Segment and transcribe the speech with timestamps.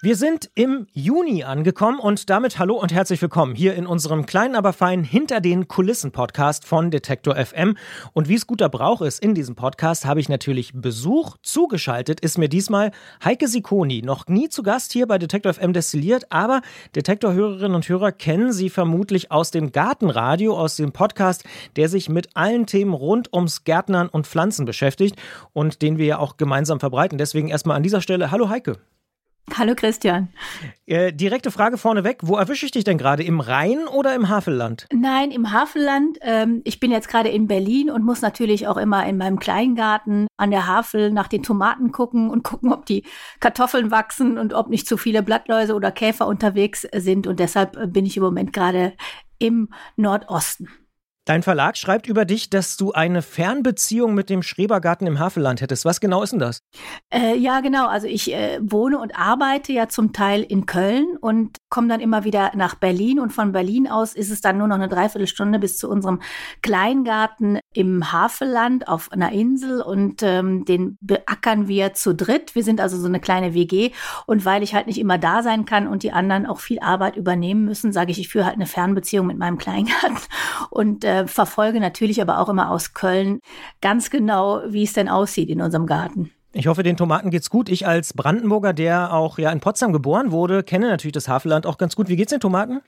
[0.00, 4.54] Wir sind im Juni angekommen und damit hallo und herzlich willkommen hier in unserem kleinen,
[4.54, 7.76] aber feinen Hinter den Kulissen Podcast von Detektor FM.
[8.12, 11.36] Und wie es guter Brauch ist in diesem Podcast, habe ich natürlich Besuch.
[11.42, 12.92] Zugeschaltet ist mir diesmal
[13.24, 16.62] Heike Sikoni, noch nie zu Gast hier bei Detektor FM destilliert, aber
[16.94, 21.42] Detektor-Hörerinnen und Hörer kennen sie vermutlich aus dem Gartenradio, aus dem Podcast,
[21.74, 25.16] der sich mit allen Themen rund ums Gärtnern und Pflanzen beschäftigt
[25.52, 27.18] und den wir ja auch gemeinsam verbreiten.
[27.18, 28.78] Deswegen erstmal an dieser Stelle, hallo Heike.
[29.56, 30.28] Hallo Christian.
[30.86, 32.18] Äh, direkte Frage vorneweg.
[32.22, 33.22] Wo erwische ich dich denn gerade?
[33.22, 34.86] Im Rhein oder im Havelland?
[34.92, 36.18] Nein, im Havelland.
[36.22, 40.26] Ähm, ich bin jetzt gerade in Berlin und muss natürlich auch immer in meinem Kleingarten
[40.36, 43.04] an der Havel nach den Tomaten gucken und gucken, ob die
[43.40, 47.26] Kartoffeln wachsen und ob nicht zu viele Blattläuse oder Käfer unterwegs sind.
[47.26, 48.92] Und deshalb äh, bin ich im Moment gerade
[49.38, 50.68] im Nordosten.
[51.28, 55.84] Dein Verlag schreibt über dich, dass du eine Fernbeziehung mit dem Schrebergarten im Havelland hättest.
[55.84, 56.62] Was genau ist denn das?
[57.12, 57.86] Äh, ja, genau.
[57.86, 62.24] Also ich äh, wohne und arbeite ja zum Teil in Köln und komme dann immer
[62.24, 63.20] wieder nach Berlin.
[63.20, 66.22] Und von Berlin aus ist es dann nur noch eine Dreiviertelstunde bis zu unserem
[66.62, 69.80] Kleingarten im Havelland auf einer Insel.
[69.80, 72.54] Und ähm, den beackern wir zu dritt.
[72.54, 73.90] Wir sind also so eine kleine WG.
[74.26, 77.16] Und weil ich halt nicht immer da sein kann und die anderen auch viel Arbeit
[77.16, 80.18] übernehmen müssen, sage ich, ich führe halt eine Fernbeziehung mit meinem Kleingarten.
[80.70, 83.40] Und äh, verfolge natürlich aber auch immer aus Köln
[83.80, 86.30] ganz genau, wie es denn aussieht in unserem Garten.
[86.52, 87.68] Ich hoffe, den Tomaten geht's gut.
[87.68, 91.78] Ich als Brandenburger, der auch ja in Potsdam geboren wurde, kenne natürlich das Havelland auch
[91.78, 92.08] ganz gut.
[92.08, 92.80] Wie geht's den Tomaten?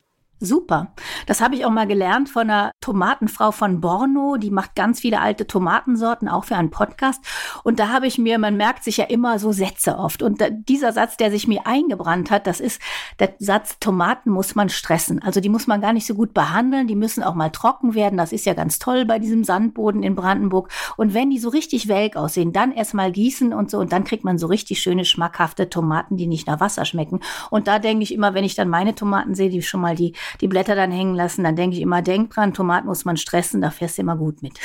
[0.42, 0.94] Super.
[1.26, 4.38] Das habe ich auch mal gelernt von einer Tomatenfrau von Borno.
[4.38, 7.22] Die macht ganz viele alte Tomatensorten, auch für einen Podcast.
[7.62, 10.22] Und da habe ich mir, man merkt sich ja immer so Sätze oft.
[10.22, 12.80] Und dieser Satz, der sich mir eingebrannt hat, das ist
[13.18, 15.22] der Satz, Tomaten muss man stressen.
[15.22, 16.86] Also die muss man gar nicht so gut behandeln.
[16.86, 18.16] Die müssen auch mal trocken werden.
[18.16, 20.70] Das ist ja ganz toll bei diesem Sandboden in Brandenburg.
[20.96, 23.78] Und wenn die so richtig welk aussehen, dann erst mal gießen und so.
[23.78, 27.20] Und dann kriegt man so richtig schöne, schmackhafte Tomaten, die nicht nach Wasser schmecken.
[27.50, 30.14] Und da denke ich immer, wenn ich dann meine Tomaten sehe, die schon mal die
[30.40, 33.60] die Blätter dann hängen lassen, dann denke ich immer, denk dran, Tomaten muss man stressen,
[33.60, 34.58] da fährst du immer gut mit.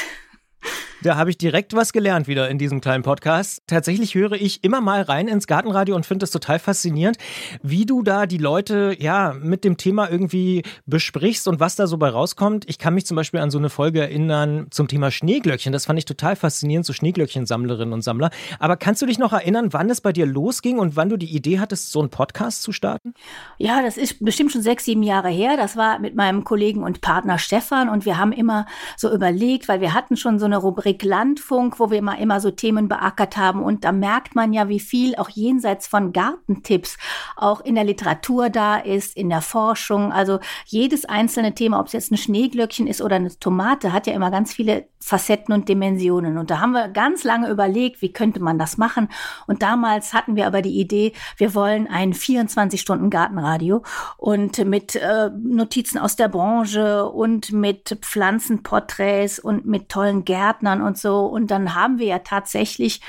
[1.06, 3.62] Da habe ich direkt was gelernt wieder in diesem kleinen Podcast.
[3.68, 7.18] Tatsächlich höre ich immer mal rein ins Gartenradio und finde es total faszinierend,
[7.62, 12.00] wie du da die Leute ja mit dem Thema irgendwie besprichst und was da so
[12.00, 12.68] bei rauskommt.
[12.68, 15.72] Ich kann mich zum Beispiel an so eine Folge erinnern zum Thema Schneeglöckchen.
[15.72, 18.32] Das fand ich total faszinierend, so Schneeglöckchensammlerinnen und Sammler.
[18.58, 21.36] Aber kannst du dich noch erinnern, wann es bei dir losging und wann du die
[21.36, 23.14] Idee hattest, so einen Podcast zu starten?
[23.60, 25.56] Ja, das ist bestimmt schon sechs, sieben Jahre her.
[25.56, 28.66] Das war mit meinem Kollegen und Partner Stefan und wir haben immer
[28.98, 32.52] so überlegt, weil wir hatten schon so eine Rubrik Landfunk, wo wir immer, immer so
[32.52, 33.62] Themen beackert haben.
[33.62, 36.98] Und da merkt man ja, wie viel auch jenseits von Gartentipps
[37.36, 40.12] auch in der Literatur da ist, in der Forschung.
[40.12, 44.14] Also jedes einzelne Thema, ob es jetzt ein Schneeglöckchen ist oder eine Tomate, hat ja
[44.14, 46.40] immer ganz viele Facetten und Dimensionen.
[46.40, 49.10] Und da haben wir ganz lange überlegt, wie könnte man das machen.
[49.46, 53.84] Und damals hatten wir aber die Idee, wir wollen ein 24-Stunden-Gartenradio
[54.18, 60.98] und mit äh, Notizen aus der Branche und mit Pflanzenporträts und mit tollen Gärtnern und
[60.98, 61.26] so.
[61.26, 63.02] Und dann haben wir ja tatsächlich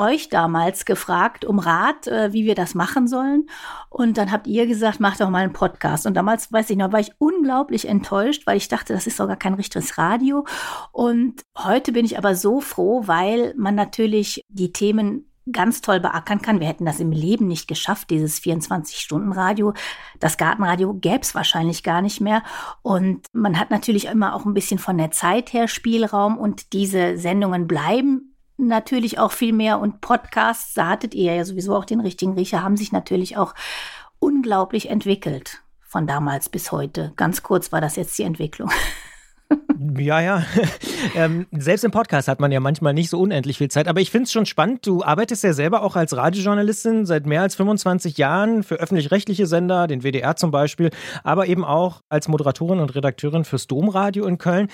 [0.00, 3.48] euch damals gefragt um Rat, äh, wie wir das machen sollen.
[3.90, 6.06] Und dann habt ihr gesagt, macht doch mal einen Podcast.
[6.06, 9.36] Und damals, weiß ich noch, war ich unglaublich enttäuscht, weil ich dachte, das ist sogar
[9.36, 10.46] kein richtiges Radio.
[10.90, 16.42] Und heute bin ich aber so froh, weil man natürlich die Themen ganz toll beackern
[16.42, 16.60] kann.
[16.60, 19.74] Wir hätten das im Leben nicht geschafft, dieses 24-Stunden-Radio.
[20.18, 22.42] Das Gartenradio gäbe es wahrscheinlich gar nicht mehr.
[22.82, 27.16] Und man hat natürlich immer auch ein bisschen von der Zeit her Spielraum und diese
[27.16, 29.80] Sendungen bleiben natürlich auch viel mehr.
[29.80, 33.54] Und Podcasts, da hattet ihr ja sowieso auch den richtigen Riecher, haben sich natürlich auch
[34.18, 37.12] unglaublich entwickelt von damals bis heute.
[37.16, 38.70] Ganz kurz war das jetzt die Entwicklung.
[39.98, 40.44] Ja, ja.
[41.14, 43.88] ähm, selbst im Podcast hat man ja manchmal nicht so unendlich viel Zeit.
[43.88, 44.86] Aber ich finde es schon spannend.
[44.86, 49.86] Du arbeitest ja selber auch als Radiojournalistin seit mehr als 25 Jahren für öffentlich-rechtliche Sender,
[49.86, 50.90] den WDR zum Beispiel,
[51.24, 54.68] aber eben auch als Moderatorin und Redakteurin fürs Domradio in Köln.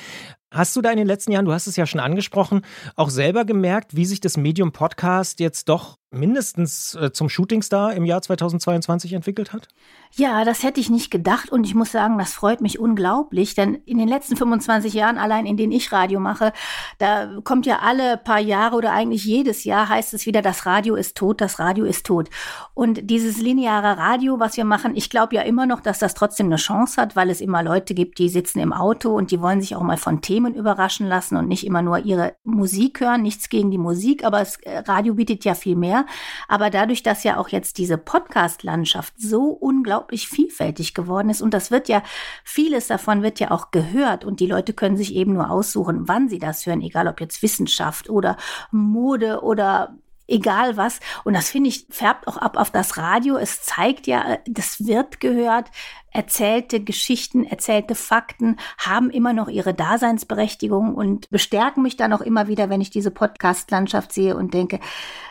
[0.51, 2.63] Hast du da in den letzten Jahren, du hast es ja schon angesprochen,
[2.95, 8.05] auch selber gemerkt, wie sich das Medium Podcast jetzt doch mindestens äh, zum Shootingstar im
[8.05, 9.69] Jahr 2022 entwickelt hat?
[10.13, 13.75] Ja, das hätte ich nicht gedacht und ich muss sagen, das freut mich unglaublich, denn
[13.75, 16.53] in den letzten 25 Jahren, allein in denen ich Radio mache,
[16.99, 20.95] da kommt ja alle paar Jahre oder eigentlich jedes Jahr heißt es wieder, das Radio
[20.95, 22.31] ist tot, das Radio ist tot.
[22.73, 26.47] Und dieses lineare Radio, was wir machen, ich glaube ja immer noch, dass das trotzdem
[26.47, 29.61] eine Chance hat, weil es immer Leute gibt, die sitzen im Auto und die wollen
[29.61, 33.23] sich auch mal von Themen überraschen lassen und nicht immer nur ihre Musik hören.
[33.23, 36.06] Nichts gegen die Musik, aber das äh, Radio bietet ja viel mehr.
[36.49, 41.71] Aber dadurch, dass ja auch jetzt diese Podcast-Landschaft so unglaublich vielfältig geworden ist und das
[41.71, 42.03] wird ja,
[42.45, 46.29] vieles davon wird ja auch gehört und die Leute können sich eben nur aussuchen, wann
[46.29, 48.37] sie das hören, egal ob jetzt Wissenschaft oder
[48.71, 49.97] Mode oder
[50.29, 51.01] egal was.
[51.25, 53.37] Und das finde ich, färbt auch ab auf das Radio.
[53.37, 55.71] Es zeigt ja, das wird gehört.
[56.11, 62.49] Erzählte Geschichten, erzählte Fakten haben immer noch ihre Daseinsberechtigung und bestärken mich dann auch immer
[62.49, 64.81] wieder, wenn ich diese Podcast-Landschaft sehe und denke,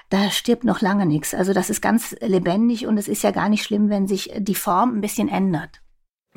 [0.10, 1.34] da stirbt noch lange nichts.
[1.34, 4.56] Also das ist ganz lebendig und es ist ja gar nicht schlimm, wenn sich die
[4.56, 5.82] Form ein bisschen ändert.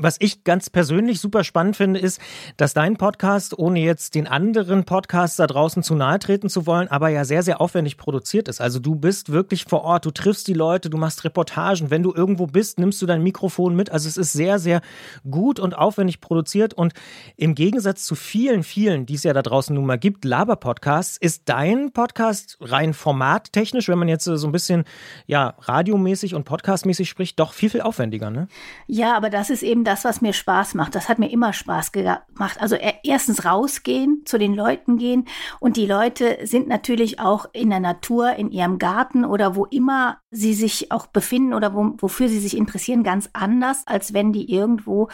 [0.01, 2.21] Was ich ganz persönlich super spannend finde, ist,
[2.57, 6.87] dass dein Podcast, ohne jetzt den anderen Podcasts da draußen zu nahe treten zu wollen,
[6.87, 8.61] aber ja sehr, sehr aufwendig produziert ist.
[8.61, 11.91] Also du bist wirklich vor Ort, du triffst die Leute, du machst Reportagen.
[11.91, 13.91] Wenn du irgendwo bist, nimmst du dein Mikrofon mit.
[13.91, 14.83] Also es ist sehr, sehr
[15.29, 16.75] gut und aufwendig produziert.
[16.75, 16.93] Und
[17.37, 21.43] im Gegensatz zu vielen, vielen, die es ja da draußen nun mal gibt, Laber-Podcasts, ist
[21.47, 24.85] dein Podcast rein formattechnisch, wenn man jetzt so ein bisschen
[25.27, 28.47] ja radiomäßig und podcastmäßig spricht, doch viel, viel aufwendiger, ne?
[28.87, 30.95] Ja, aber das ist eben das, was mir Spaß macht.
[30.95, 32.61] Das hat mir immer Spaß gemacht.
[32.61, 35.25] Also erstens rausgehen, zu den Leuten gehen.
[35.61, 40.19] Und die Leute sind natürlich auch in der Natur, in ihrem Garten oder wo immer
[40.31, 44.53] sie sich auch befinden oder wo, wofür sie sich interessieren, ganz anders, als wenn die
[44.53, 45.09] irgendwo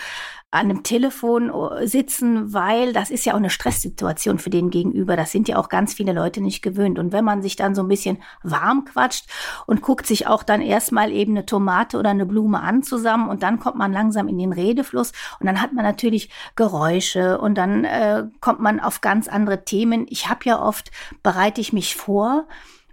[0.51, 5.17] an einem Telefon äh, sitzen, weil das ist ja auch eine Stresssituation für den Gegenüber.
[5.17, 6.99] Das sind ja auch ganz viele Leute nicht gewöhnt.
[6.99, 9.27] Und wenn man sich dann so ein bisschen warm quatscht
[9.67, 13.43] und guckt sich auch dann erstmal eben eine Tomate oder eine Blume an zusammen und
[13.43, 17.85] dann kommt man langsam in den Redefluss und dann hat man natürlich Geräusche und dann
[17.85, 20.07] äh, kommt man auf ganz andere Themen.
[20.09, 20.91] Ich habe ja oft,
[21.23, 22.47] bereite ich mich vor,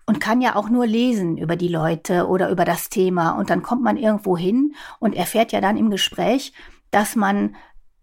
[0.05, 3.31] und kann ja auch nur lesen über die Leute oder über das Thema.
[3.31, 6.53] Und dann kommt man irgendwo hin und erfährt ja dann im Gespräch,
[6.91, 7.55] dass man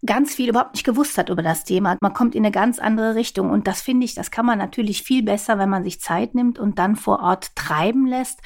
[0.05, 1.97] ganz viel überhaupt nicht gewusst hat über das Thema.
[2.01, 5.03] Man kommt in eine ganz andere Richtung und das finde ich, das kann man natürlich
[5.03, 8.39] viel besser, wenn man sich Zeit nimmt und dann vor Ort treiben lässt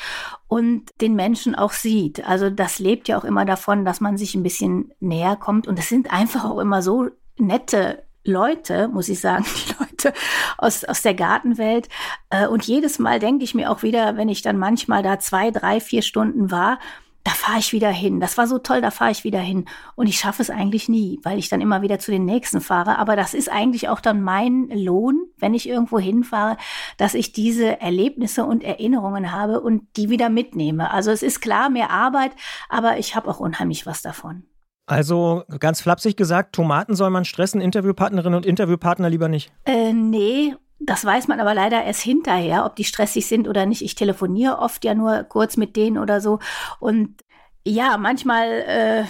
[0.47, 2.27] und den Menschen auch sieht.
[2.27, 5.77] Also das lebt ja auch immer davon, dass man sich ein bisschen näher kommt und
[5.77, 10.13] es sind einfach auch immer so nette Leute, muss ich sagen, die Leute
[10.57, 11.89] aus, aus der Gartenwelt.
[12.29, 15.51] Äh, und jedes Mal denke ich mir auch wieder, wenn ich dann manchmal da zwei,
[15.51, 16.79] drei, vier Stunden war,
[17.23, 18.19] da fahre ich wieder hin.
[18.19, 19.65] Das war so toll, da fahre ich wieder hin.
[19.95, 22.97] Und ich schaffe es eigentlich nie, weil ich dann immer wieder zu den nächsten fahre.
[22.97, 26.57] Aber das ist eigentlich auch dann mein Lohn, wenn ich irgendwo hinfahre,
[26.97, 30.91] dass ich diese Erlebnisse und Erinnerungen habe und die wieder mitnehme.
[30.91, 32.33] Also es ist klar mehr Arbeit,
[32.67, 34.43] aber ich habe auch unheimlich was davon.
[34.85, 39.51] Also ganz flapsig gesagt, Tomaten soll man stressen, Interviewpartnerinnen und Interviewpartner lieber nicht?
[39.65, 43.81] Äh, nee, das weiß man aber leider erst hinterher, ob die stressig sind oder nicht.
[43.81, 46.39] Ich telefoniere oft ja nur kurz mit denen oder so.
[46.79, 47.23] Und
[47.65, 49.03] ja, manchmal, äh,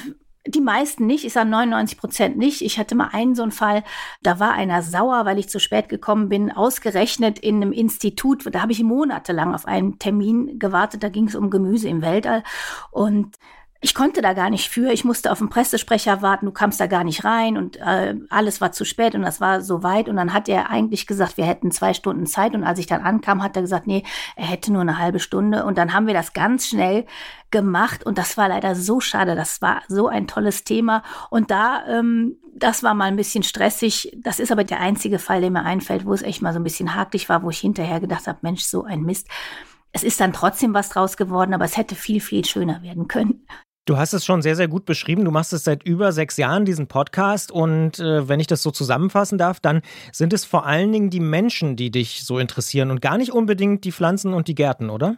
[0.46, 2.62] die meisten nicht, ich sage 99 Prozent nicht.
[2.62, 3.84] Ich hatte mal einen so einen Fall,
[4.22, 8.44] da war einer sauer, weil ich zu spät gekommen bin, ausgerechnet in einem Institut.
[8.54, 12.44] Da habe ich monatelang auf einen Termin gewartet, da ging es um Gemüse im Weltall.
[12.92, 13.38] Und
[13.84, 14.94] ich konnte da gar nicht für.
[14.94, 16.46] Ich musste auf den Pressesprecher warten.
[16.46, 19.60] Du kamst da gar nicht rein und äh, alles war zu spät und das war
[19.60, 20.08] so weit.
[20.08, 22.56] Und dann hat er eigentlich gesagt, wir hätten zwei Stunden Zeit.
[22.56, 24.04] Und als ich dann ankam, hat er gesagt, nee,
[24.38, 25.66] er hätte nur eine halbe Stunde.
[25.66, 27.06] Und dann haben wir das ganz schnell
[27.52, 29.36] gemacht und das war leider so schade.
[29.36, 31.04] Das war so ein tolles Thema.
[31.30, 34.18] Und da, ähm, das war mal ein bisschen stressig.
[34.18, 36.64] Das ist aber der einzige Fall, der mir einfällt, wo es echt mal so ein
[36.64, 39.28] bisschen hakelig war, wo ich hinterher gedacht habe, Mensch, so ein Mist.
[39.92, 43.46] Es ist dann trotzdem was draus geworden, aber es hätte viel, viel schöner werden können.
[43.86, 45.26] Du hast es schon sehr, sehr gut beschrieben.
[45.26, 47.52] Du machst es seit über sechs Jahren, diesen Podcast.
[47.52, 49.82] Und äh, wenn ich das so zusammenfassen darf, dann
[50.14, 53.84] sind es vor allen Dingen die Menschen, die dich so interessieren und gar nicht unbedingt
[53.84, 55.18] die Pflanzen und die Gärten, oder?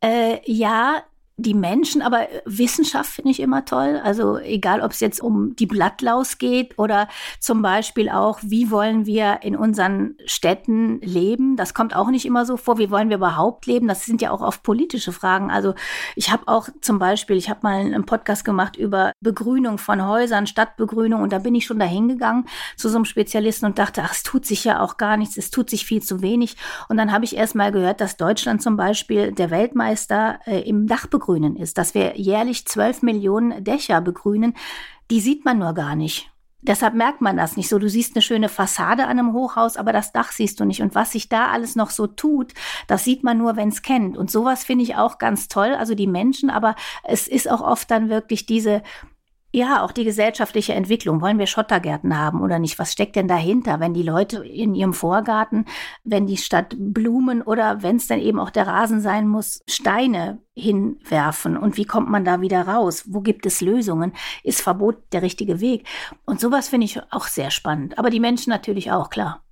[0.00, 1.02] Äh, ja,
[1.38, 4.00] die Menschen, aber Wissenschaft finde ich immer toll.
[4.02, 7.06] Also egal, ob es jetzt um die Blattlaus geht oder
[7.38, 11.54] zum Beispiel auch, wie wollen wir in unseren Städten leben?
[11.56, 12.78] Das kommt auch nicht immer so vor.
[12.78, 13.86] Wie wollen wir überhaupt leben?
[13.86, 15.48] Das sind ja auch oft politische Fragen.
[15.48, 15.74] Also
[16.16, 20.48] ich habe auch zum Beispiel, ich habe mal einen Podcast gemacht über Begrünung von Häusern,
[20.48, 24.12] Stadtbegrünung und da bin ich schon dahin gegangen zu so einem Spezialisten und dachte, ach,
[24.12, 26.56] es tut sich ja auch gar nichts, es tut sich viel zu wenig.
[26.88, 30.88] Und dann habe ich erst mal gehört, dass Deutschland zum Beispiel der Weltmeister äh, im
[30.88, 34.54] Dachbegrünung Begrünen ist, dass wir jährlich zwölf Millionen Dächer begrünen,
[35.10, 36.30] die sieht man nur gar nicht.
[36.62, 37.78] Deshalb merkt man das nicht so.
[37.78, 40.80] Du siehst eine schöne Fassade an einem Hochhaus, aber das Dach siehst du nicht.
[40.80, 42.54] Und was sich da alles noch so tut,
[42.86, 44.16] das sieht man nur, wenn es kennt.
[44.16, 45.74] Und sowas finde ich auch ganz toll.
[45.78, 48.82] Also die Menschen, aber es ist auch oft dann wirklich diese
[49.50, 51.22] ja, auch die gesellschaftliche Entwicklung.
[51.22, 52.78] Wollen wir Schottergärten haben oder nicht?
[52.78, 55.64] Was steckt denn dahinter, wenn die Leute in ihrem Vorgarten,
[56.04, 60.42] wenn die Stadt Blumen oder wenn es dann eben auch der Rasen sein muss, Steine
[60.54, 61.56] hinwerfen?
[61.56, 63.04] Und wie kommt man da wieder raus?
[63.06, 64.12] Wo gibt es Lösungen?
[64.44, 65.86] Ist Verbot der richtige Weg?
[66.26, 67.98] Und sowas finde ich auch sehr spannend.
[67.98, 69.42] Aber die Menschen natürlich auch, klar.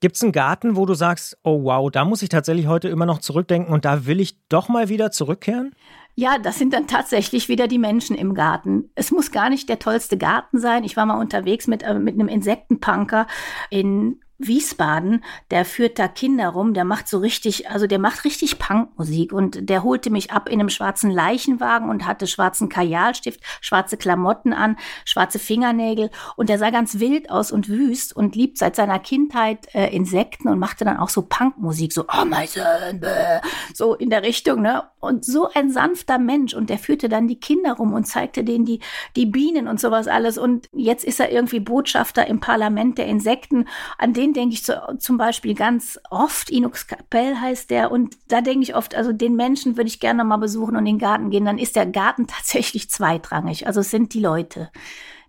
[0.00, 3.06] Gibt es einen Garten, wo du sagst, oh wow, da muss ich tatsächlich heute immer
[3.06, 5.74] noch zurückdenken und da will ich doch mal wieder zurückkehren?
[6.20, 8.90] Ja, das sind dann tatsächlich wieder die Menschen im Garten.
[8.96, 10.82] Es muss gar nicht der tollste Garten sein.
[10.82, 13.28] Ich war mal unterwegs mit, äh, mit einem Insektenpunker
[13.70, 18.58] in Wiesbaden, der führt da Kinder rum, der macht so richtig, also der macht richtig
[18.58, 19.32] Punkmusik.
[19.32, 24.52] Und der holte mich ab in einem schwarzen Leichenwagen und hatte schwarzen Kajalstift, schwarze Klamotten
[24.52, 26.10] an, schwarze Fingernägel.
[26.36, 30.48] Und der sah ganz wild aus und wüst und liebt seit seiner Kindheit äh, Insekten
[30.48, 33.40] und machte dann auch so Punkmusik, so oh son, bäh,
[33.74, 34.84] so in der Richtung, ne?
[35.00, 36.54] Und so ein sanfter Mensch.
[36.54, 38.80] Und der führte dann die Kinder rum und zeigte denen die
[39.16, 40.38] die Bienen und sowas alles.
[40.38, 43.66] Und jetzt ist er irgendwie Botschafter im Parlament der Insekten,
[43.96, 46.50] an den den denke ich zu, zum Beispiel ganz oft.
[46.50, 47.90] Inux Kapell heißt der.
[47.90, 50.96] Und da denke ich oft, also den Menschen würde ich gerne mal besuchen und in
[50.96, 51.44] den Garten gehen.
[51.44, 53.66] Dann ist der Garten tatsächlich zweitrangig.
[53.66, 54.70] Also es sind die Leute,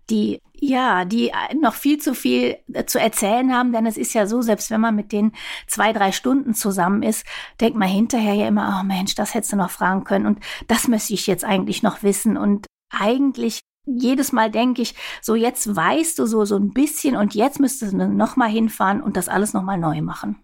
[0.08, 4.42] die ja, die noch viel zu viel zu erzählen haben, denn es ist ja so,
[4.42, 5.32] selbst wenn man mit denen
[5.66, 7.24] zwei, drei Stunden zusammen ist,
[7.62, 10.86] denkt man hinterher ja immer, oh Mensch, das hättest du noch fragen können und das
[10.86, 16.18] müsste ich jetzt eigentlich noch wissen und eigentlich jedes Mal denke ich, so jetzt weißt
[16.18, 19.52] du so, so ein bisschen und jetzt müsstest du noch mal hinfahren und das alles
[19.52, 20.42] noch mal neu machen.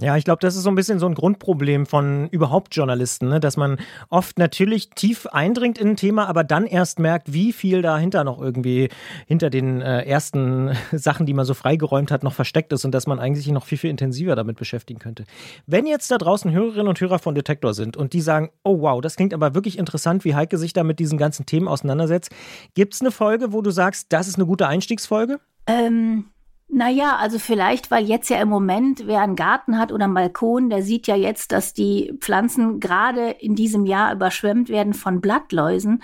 [0.00, 3.40] Ja, ich glaube, das ist so ein bisschen so ein Grundproblem von überhaupt Journalisten, ne?
[3.40, 3.78] dass man
[4.10, 8.40] oft natürlich tief eindringt in ein Thema, aber dann erst merkt, wie viel dahinter noch
[8.40, 8.90] irgendwie
[9.26, 13.06] hinter den äh, ersten Sachen, die man so freigeräumt hat, noch versteckt ist und dass
[13.06, 15.24] man eigentlich noch viel, viel intensiver damit beschäftigen könnte.
[15.66, 19.00] Wenn jetzt da draußen Hörerinnen und Hörer von Detektor sind und die sagen, oh wow,
[19.00, 22.30] das klingt aber wirklich interessant, wie Heike sich da mit diesen ganzen Themen auseinandersetzt,
[22.74, 25.40] gibt es eine Folge, wo du sagst, das ist eine gute Einstiegsfolge?
[25.66, 26.26] Ähm,
[26.68, 30.68] naja, also vielleicht, weil jetzt ja im Moment, wer einen Garten hat oder einen Balkon,
[30.68, 36.02] der sieht ja jetzt, dass die Pflanzen gerade in diesem Jahr überschwemmt werden von Blattläusen.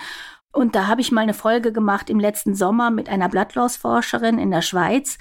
[0.52, 4.50] Und da habe ich mal eine Folge gemacht im letzten Sommer mit einer Blattlausforscherin in
[4.50, 5.18] der Schweiz.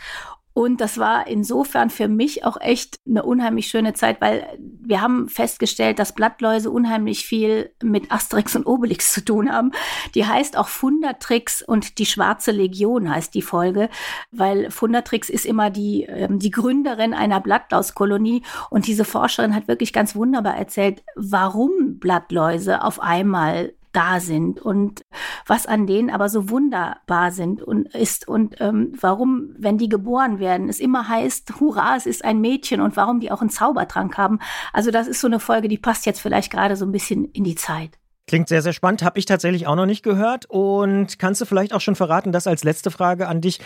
[0.54, 5.30] Und das war insofern für mich auch echt eine unheimlich schöne Zeit, weil wir haben
[5.30, 9.72] festgestellt, dass Blattläuse unheimlich viel mit Asterix und Obelix zu tun haben.
[10.14, 13.90] Die heißt auch Fundatrix und die Schwarze Legion heißt die Folge,
[14.32, 18.44] weil Fundatrix ist immer die, ähm, die Gründerin einer Blattlaus-Kolonie.
[18.70, 25.04] Und diese Forscherin hat wirklich ganz wunderbar erzählt, warum Blattläuse auf einmal da sind und
[25.46, 30.40] was an denen aber so wunderbar sind und ist und ähm, warum, wenn die geboren
[30.40, 34.18] werden, es immer heißt, hurra, es ist ein Mädchen und warum die auch einen Zaubertrank
[34.18, 34.40] haben.
[34.74, 37.44] Also das ist so eine Folge, die passt jetzt vielleicht gerade so ein bisschen in
[37.44, 37.98] die Zeit.
[38.28, 39.04] Klingt sehr, sehr spannend.
[39.04, 40.46] Habe ich tatsächlich auch noch nicht gehört.
[40.46, 43.60] Und kannst du vielleicht auch schon verraten, das als letzte Frage an dich,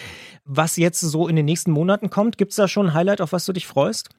[0.44, 2.38] was jetzt so in den nächsten Monaten kommt?
[2.38, 4.10] Gibt es da schon ein Highlight, auf was du dich freust?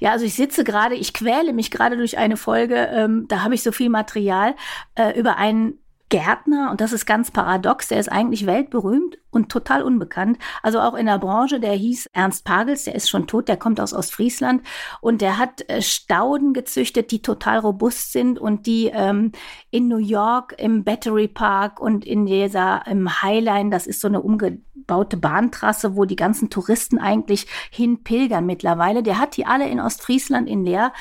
[0.00, 3.54] Ja, also ich sitze gerade, ich quäle mich gerade durch eine Folge, ähm, da habe
[3.54, 4.54] ich so viel Material
[4.94, 5.78] äh, über einen
[6.08, 10.38] Gärtner, und das ist ganz paradox, der ist eigentlich weltberühmt und total unbekannt.
[10.62, 13.80] Also auch in der Branche, der hieß Ernst Pagels, der ist schon tot, der kommt
[13.80, 14.62] aus Ostfriesland
[15.00, 19.32] und der hat äh, Stauden gezüchtet, die total robust sind und die ähm,
[19.70, 24.22] in New York im Battery Park und in dieser im Highline, das ist so eine
[24.22, 29.02] umgebaute Bahntrasse, wo die ganzen Touristen eigentlich hin pilgern mittlerweile.
[29.02, 30.92] Der hat die alle in Ostfriesland in Leer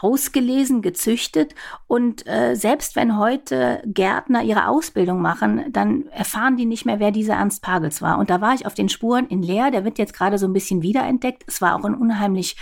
[0.00, 1.54] ausgelesen, gezüchtet.
[1.86, 7.10] Und äh, selbst wenn heute Gärtner ihre Ausbildung machen, dann erfahren die nicht mehr, wer
[7.10, 8.18] dieser Ernst Pagels war.
[8.18, 10.52] Und da war ich auf den Spuren in Leer, der wird jetzt gerade so ein
[10.52, 11.44] bisschen wiederentdeckt.
[11.46, 12.56] Es war auch ein unheimlich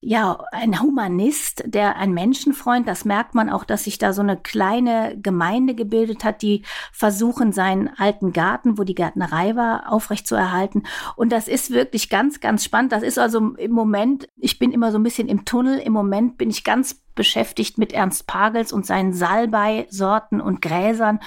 [0.00, 4.36] ja, ein Humanist, der ein Menschenfreund, das merkt man auch, dass sich da so eine
[4.36, 6.62] kleine Gemeinde gebildet hat, die
[6.92, 10.84] versuchen, seinen alten Garten, wo die Gärtnerei war, aufrechtzuerhalten.
[11.16, 12.92] Und das ist wirklich ganz, ganz spannend.
[12.92, 15.78] Das ist also im Moment, ich bin immer so ein bisschen im Tunnel.
[15.78, 21.18] Im Moment bin ich ganz beschäftigt mit Ernst Pagels und seinen Salbei-Sorten und Gräsern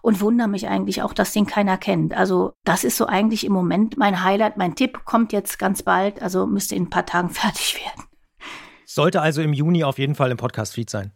[0.00, 2.14] und wundere mich eigentlich auch, dass den keiner kennt.
[2.14, 4.56] Also das ist so eigentlich im Moment mein Highlight.
[4.56, 8.04] Mein Tipp kommt jetzt ganz bald, also müsste in ein paar Tagen fertig werden.
[8.86, 11.12] Sollte also im Juni auf jeden Fall im Podcast-Feed sein.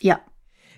[0.00, 0.20] Ja,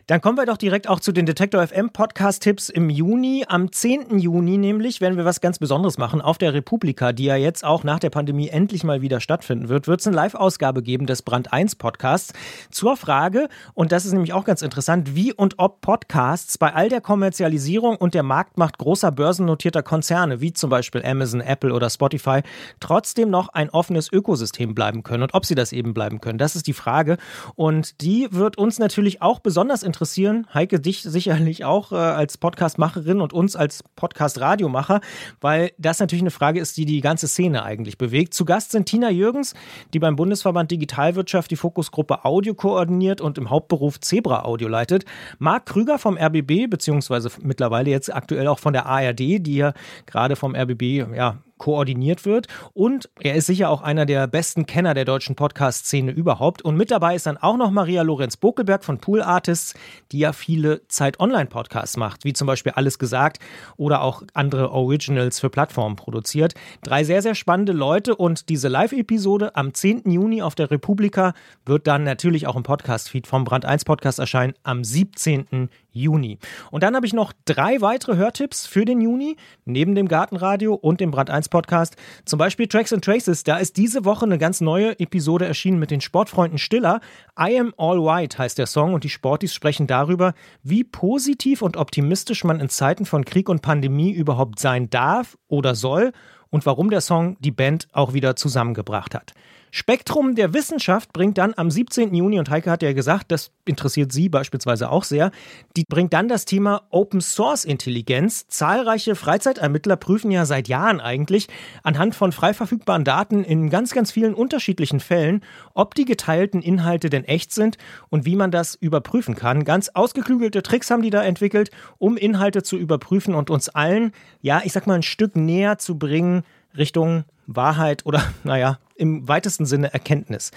[0.08, 3.44] dann kommen wir doch direkt auch zu den Detektor FM Podcast-Tipps im Juni.
[3.46, 4.18] Am 10.
[4.18, 6.22] Juni nämlich werden wir was ganz Besonderes machen.
[6.22, 9.86] Auf der Republika, die ja jetzt auch nach der Pandemie endlich mal wieder stattfinden wird,
[9.86, 12.32] wird es eine Live-Ausgabe geben des Brand 1 Podcasts
[12.70, 16.88] zur Frage, und das ist nämlich auch ganz interessant, wie und ob Podcasts bei all
[16.88, 22.40] der Kommerzialisierung und der Marktmacht großer börsennotierter Konzerne, wie zum Beispiel Amazon, Apple oder Spotify,
[22.80, 26.38] trotzdem noch ein offenes Ökosystem bleiben können und ob sie das eben bleiben können.
[26.38, 27.18] Das ist die Frage.
[27.56, 30.46] Und die wird uns natürlich auch besonders interessieren interessieren.
[30.54, 35.00] Heike, dich sicherlich auch äh, als Podcastmacherin und uns als Podcast-Radiomacher,
[35.40, 38.32] weil das natürlich eine Frage ist, die die ganze Szene eigentlich bewegt.
[38.32, 39.54] Zu Gast sind Tina Jürgens,
[39.92, 45.04] die beim Bundesverband Digitalwirtschaft die Fokusgruppe Audio koordiniert und im Hauptberuf Zebra Audio leitet.
[45.40, 49.72] Marc Krüger vom RBB, beziehungsweise mittlerweile jetzt aktuell auch von der ARD, die ja
[50.06, 52.46] gerade vom RBB ja koordiniert wird.
[52.72, 56.62] Und er ist sicher auch einer der besten Kenner der deutschen Podcast-Szene überhaupt.
[56.62, 59.74] Und mit dabei ist dann auch noch Maria Lorenz Bokelberg von Pool Artists,
[60.12, 63.38] die ja viele Zeit-Online-Podcasts macht, wie zum Beispiel Alles gesagt
[63.76, 66.54] oder auch andere Originals für Plattformen produziert.
[66.82, 70.10] Drei sehr, sehr spannende Leute und diese Live-Episode am 10.
[70.10, 71.34] Juni auf der Republika
[71.66, 75.68] wird dann natürlich auch im Podcast-Feed vom Brand 1 Podcast erscheinen am 17.
[75.98, 76.38] Juni.
[76.70, 81.00] Und dann habe ich noch drei weitere Hörtipps für den Juni, neben dem Gartenradio und
[81.00, 81.96] dem Brand 1 Podcast.
[82.24, 83.44] Zum Beispiel Tracks and Traces.
[83.44, 87.00] Da ist diese Woche eine ganz neue Episode erschienen mit den Sportfreunden Stiller.
[87.38, 91.76] I Am All White heißt der Song und die Sportis sprechen darüber, wie positiv und
[91.76, 96.12] optimistisch man in Zeiten von Krieg und Pandemie überhaupt sein darf oder soll
[96.50, 99.34] und warum der Song die Band auch wieder zusammengebracht hat.
[99.70, 102.14] Spektrum der Wissenschaft bringt dann am 17.
[102.14, 105.30] Juni, und Heike hat ja gesagt, das interessiert Sie beispielsweise auch sehr,
[105.76, 108.46] die bringt dann das Thema Open Source Intelligenz.
[108.48, 111.48] Zahlreiche Freizeitermittler prüfen ja seit Jahren eigentlich
[111.82, 115.42] anhand von frei verfügbaren Daten in ganz, ganz vielen unterschiedlichen Fällen,
[115.74, 117.76] ob die geteilten Inhalte denn echt sind
[118.08, 119.64] und wie man das überprüfen kann.
[119.64, 124.62] Ganz ausgeklügelte Tricks haben die da entwickelt, um Inhalte zu überprüfen und uns allen, ja,
[124.64, 126.37] ich sag mal, ein Stück näher zu bringen
[126.76, 130.50] Richtung Wahrheit oder, naja, im weitesten Sinne Erkenntnis.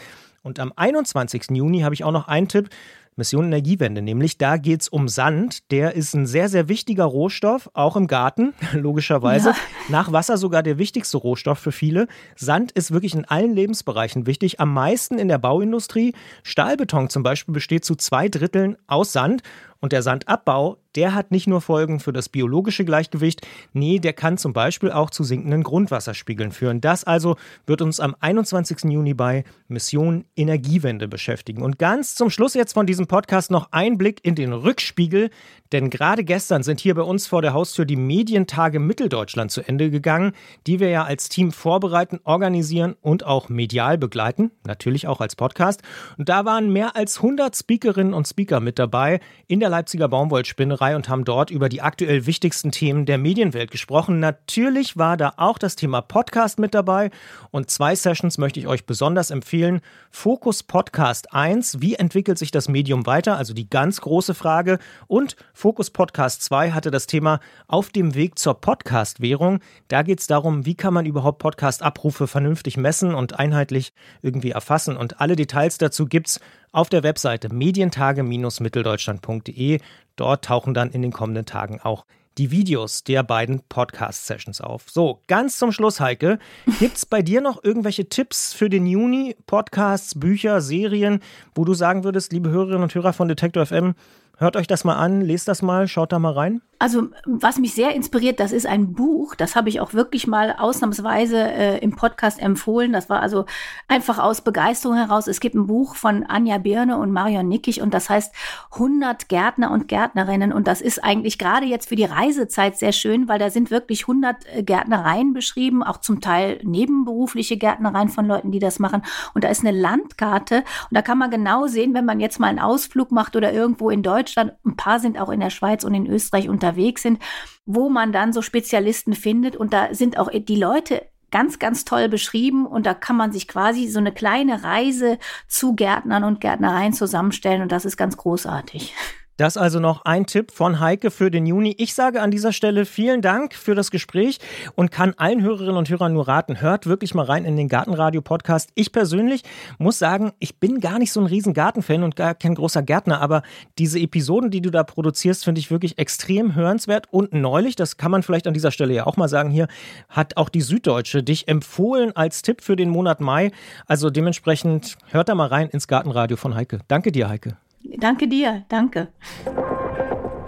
[0.43, 1.51] Und am 21.
[1.51, 2.69] Juni habe ich auch noch einen Tipp.
[3.17, 5.69] Mission Energiewende, nämlich da geht es um Sand.
[5.69, 9.49] Der ist ein sehr, sehr wichtiger Rohstoff, auch im Garten, logischerweise.
[9.49, 9.55] Ja.
[9.89, 12.07] Nach Wasser sogar der wichtigste Rohstoff für viele.
[12.37, 16.13] Sand ist wirklich in allen Lebensbereichen wichtig, am meisten in der Bauindustrie.
[16.43, 19.43] Stahlbeton zum Beispiel besteht zu zwei Dritteln aus Sand.
[19.81, 24.37] Und der Sandabbau, der hat nicht nur Folgen für das biologische Gleichgewicht, nee, der kann
[24.37, 26.81] zum Beispiel auch zu sinkenden Grundwasserspiegeln führen.
[26.81, 27.35] Das also
[27.65, 28.91] wird uns am 21.
[28.91, 31.63] Juni bei Mission Energiewende beschäftigen.
[31.63, 35.31] Und ganz zum Schluss jetzt von diesem Podcast noch ein Blick in den Rückspiegel,
[35.71, 39.89] denn gerade gestern sind hier bei uns vor der Haustür die Medientage Mitteldeutschland zu Ende
[39.89, 40.33] gegangen,
[40.67, 45.81] die wir ja als Team vorbereiten, organisieren und auch medial begleiten, natürlich auch als Podcast.
[46.17, 50.95] Und da waren mehr als 100 Speakerinnen und Speaker mit dabei in der Leipziger Baumwollspinnerei
[50.95, 54.19] und haben dort über die aktuell wichtigsten Themen der Medienwelt gesprochen.
[54.19, 57.09] Natürlich war da auch das Thema Podcast mit dabei
[57.49, 59.81] und zwei Sessions möchte ich euch besonders empfehlen.
[60.11, 63.37] Fokus Podcast 1, wie entwickelt sich das Medium weiter?
[63.37, 64.77] Also die ganz große Frage.
[65.07, 69.61] Und Fokus Podcast 2 hatte das Thema auf dem Weg zur Podcast-Währung.
[69.87, 74.97] Da geht es darum, wie kann man überhaupt Podcast-Abrufe vernünftig messen und einheitlich irgendwie erfassen.
[74.97, 76.39] Und alle Details dazu gibt es
[76.71, 79.79] auf der Webseite medientage-mitteldeutschland.de.
[80.15, 82.05] Dort tauchen dann in den kommenden Tagen auch
[82.37, 84.89] die Videos der beiden Podcast-Sessions auf.
[84.89, 86.39] So, ganz zum Schluss, Heike,
[86.79, 89.35] gibt es bei dir noch irgendwelche Tipps für den Juni?
[89.47, 91.21] Podcasts, Bücher, Serien,
[91.53, 93.95] wo du sagen würdest, liebe Hörerinnen und Hörer von Detektor FM,
[94.37, 96.61] hört euch das mal an, lest das mal, schaut da mal rein?
[96.81, 100.55] Also was mich sehr inspiriert, das ist ein Buch, das habe ich auch wirklich mal
[100.57, 102.91] ausnahmsweise äh, im Podcast empfohlen.
[102.91, 103.45] Das war also
[103.87, 105.27] einfach aus Begeisterung heraus.
[105.27, 108.33] Es gibt ein Buch von Anja Birne und Marion Nickig und das heißt
[108.71, 113.27] 100 Gärtner und Gärtnerinnen und das ist eigentlich gerade jetzt für die Reisezeit sehr schön,
[113.27, 118.51] weil da sind wirklich 100 äh, Gärtnereien beschrieben, auch zum Teil nebenberufliche Gärtnereien von Leuten,
[118.51, 119.03] die das machen
[119.35, 122.47] und da ist eine Landkarte und da kann man genau sehen, wenn man jetzt mal
[122.47, 125.93] einen Ausflug macht oder irgendwo in Deutschland, ein paar sind auch in der Schweiz und
[125.93, 127.21] in Österreich unterwegs unterwegs sind,
[127.65, 129.55] wo man dann so Spezialisten findet.
[129.55, 133.47] Und da sind auch die Leute ganz, ganz toll beschrieben und da kann man sich
[133.47, 138.93] quasi so eine kleine Reise zu Gärtnern und Gärtnereien zusammenstellen und das ist ganz großartig.
[139.41, 141.73] Das also noch ein Tipp von Heike für den Juni.
[141.79, 144.37] Ich sage an dieser Stelle vielen Dank für das Gespräch
[144.75, 148.69] und kann allen Hörerinnen und Hörern nur raten, hört wirklich mal rein in den Gartenradio-Podcast.
[148.75, 149.41] Ich persönlich
[149.79, 153.19] muss sagen, ich bin gar nicht so ein riesen Gartenfan und gar kein großer Gärtner,
[153.19, 153.41] aber
[153.79, 158.11] diese Episoden, die du da produzierst, finde ich wirklich extrem hörenswert und neulich, das kann
[158.11, 159.67] man vielleicht an dieser Stelle ja auch mal sagen hier,
[160.07, 163.51] hat auch die Süddeutsche dich empfohlen als Tipp für den Monat Mai.
[163.87, 166.81] Also dementsprechend hört da mal rein ins Gartenradio von Heike.
[166.87, 167.57] Danke dir, Heike.
[167.83, 169.09] Danke dir, danke.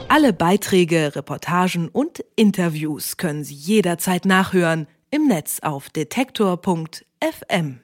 [0.10, 7.84] Alle Beiträge, Reportagen und Interviews können Sie jederzeit nachhören im Netz auf detektor.fm.